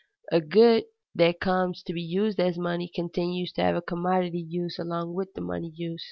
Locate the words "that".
1.13-1.39